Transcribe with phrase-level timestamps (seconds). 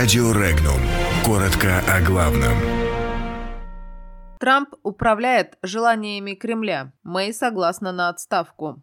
[0.00, 0.80] Радио Регнум.
[1.26, 2.56] Коротко о главном.
[4.38, 6.92] Трамп управляет желаниями Кремля.
[7.02, 8.80] Мэй согласна на отставку.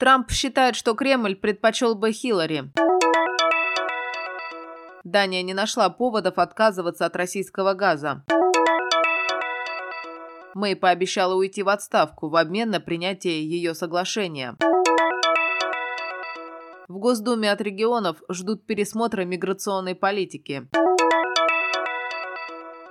[0.00, 2.72] Трамп считает, что Кремль предпочел бы Хиллари.
[5.04, 8.24] Дания не нашла поводов отказываться от российского газа.
[10.54, 14.56] Мэй пообещала уйти в отставку в обмен на принятие ее соглашения.
[16.88, 20.68] В Госдуме от регионов ждут пересмотра миграционной политики.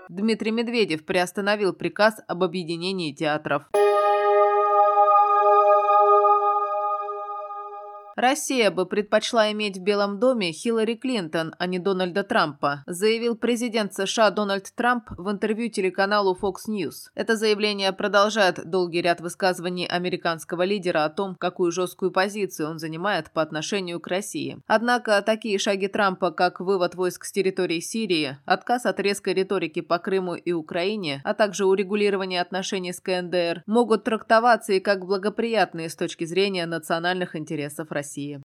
[0.09, 3.63] Дмитрий Медведев приостановил приказ об объединении театров.
[8.15, 13.93] Россия бы предпочла иметь в Белом доме Хиллари Клинтон, а не Дональда Трампа, заявил президент
[13.93, 17.09] США Дональд Трамп в интервью телеканалу Fox News.
[17.13, 23.31] Это заявление продолжает долгий ряд высказываний американского лидера о том, какую жесткую позицию он занимает
[23.31, 24.59] по отношению к России.
[24.65, 29.99] Однако такие шаги Трампа, как вывод войск с территории Сирии, отказ от резкой риторики по
[29.99, 35.97] Крыму и Украине, а также урегулирование отношений с КНДР, могут трактоваться и как благоприятные с
[35.97, 38.04] точки зрения национальных интересов России.
[38.05, 38.39] России.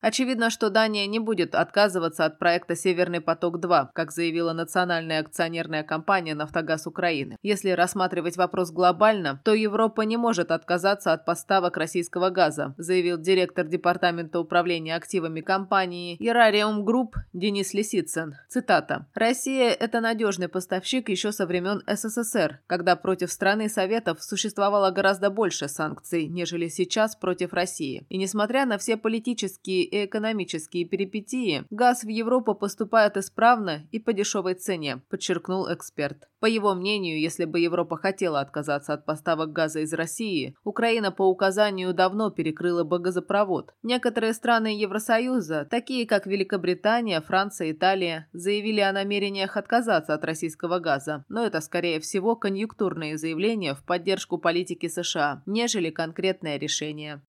[0.00, 6.34] Очевидно, что Дания не будет отказываться от проекта «Северный поток-2», как заявила национальная акционерная компания
[6.34, 7.36] «Нафтогаз Украины».
[7.42, 13.66] Если рассматривать вопрос глобально, то Европа не может отказаться от поставок российского газа, заявил директор
[13.66, 18.36] Департамента управления активами компании Ирариум Групп Денис Лисицын.
[18.48, 19.06] Цитата.
[19.14, 25.68] «Россия– это надежный поставщик еще со времен СССР, когда против страны Советов существовало гораздо больше
[25.68, 28.06] санкций, нежели сейчас против России.
[28.08, 34.12] И несмотря на все политические и экономические перипетии, газ в Европу поступает исправно и по
[34.12, 36.28] дешевой цене, подчеркнул эксперт.
[36.40, 41.28] По его мнению, если бы Европа хотела отказаться от поставок газа из России, Украина по
[41.28, 43.74] указанию давно перекрыла бы газопровод.
[43.82, 51.24] Некоторые страны Евросоюза, такие как Великобритания, Франция, Италия, заявили о намерениях отказаться от российского газа,
[51.28, 57.20] но это, скорее всего, конъюнктурные заявления в поддержку политики США, нежели конкретное решение.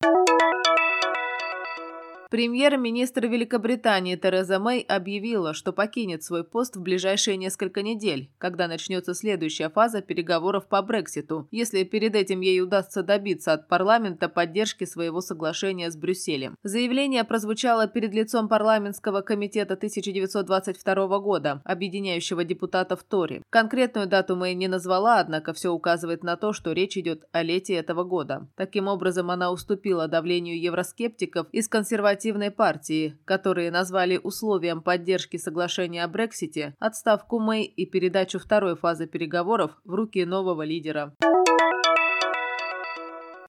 [2.32, 9.14] Премьер-министр Великобритании Тереза Мэй объявила, что покинет свой пост в ближайшие несколько недель, когда начнется
[9.14, 15.20] следующая фаза переговоров по Брекситу, если перед этим ей удастся добиться от парламента поддержки своего
[15.20, 16.56] соглашения с Брюсселем.
[16.64, 23.42] Заявление прозвучало перед лицом парламентского комитета 1922 года, объединяющего депутатов Тори.
[23.50, 27.74] Конкретную дату Мэй не назвала, однако все указывает на то, что речь идет о лете
[27.74, 28.48] этого года.
[28.56, 36.04] Таким образом, она уступила давлению евроскептиков из консервативных консервативной партии, которые назвали условием поддержки соглашения
[36.04, 41.16] о Брексите отставку Мэй и передачу второй фазы переговоров в руки нового лидера.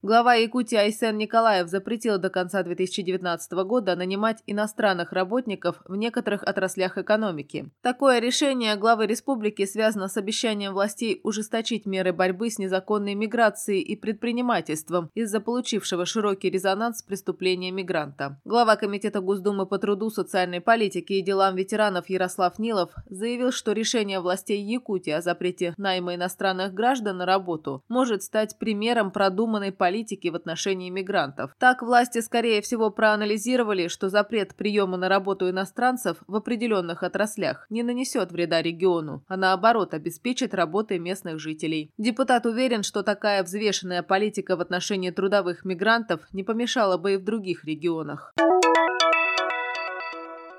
[0.05, 6.97] Глава Якутии Айсен Николаев запретил до конца 2019 года нанимать иностранных работников в некоторых отраслях
[6.97, 7.71] экономики.
[7.81, 13.95] Такое решение главы республики связано с обещанием властей ужесточить меры борьбы с незаконной миграцией и
[13.95, 18.41] предпринимательством из-за получившего широкий резонанс преступления мигранта.
[18.43, 24.19] Глава Комитета Госдумы по труду, социальной политике и делам ветеранов Ярослав Нилов заявил, что решение
[24.19, 30.29] властей Якутии о запрете найма иностранных граждан на работу может стать примером продуманной политики политики
[30.29, 31.51] в отношении мигрантов.
[31.59, 37.83] Так, власти, скорее всего, проанализировали, что запрет приема на работу иностранцев в определенных отраслях не
[37.83, 41.91] нанесет вреда региону, а наоборот обеспечит работой местных жителей.
[41.99, 47.23] Депутат уверен, что такая взвешенная политика в отношении трудовых мигрантов не помешала бы и в
[47.23, 48.33] других регионах.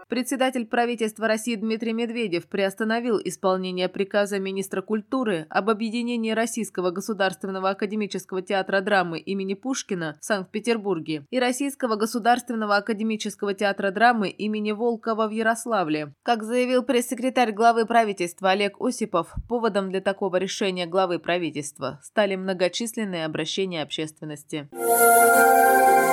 [0.09, 8.43] Председатель правительства России Дмитрий Медведев приостановил исполнение приказа министра культуры об объединении Российского государственного академического
[8.43, 15.31] театра драмы имени Пушкина в Санкт-Петербурге и Российского государственного академического театра драмы имени Волкова в
[15.31, 16.15] Ярославле.
[16.23, 23.25] Как заявил пресс-секретарь главы правительства Олег Осипов, поводом для такого решения главы правительства стали многочисленные
[23.25, 24.69] обращения общественности.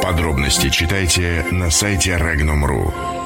[0.01, 3.20] Подробности читайте на сайте Regnum.ru.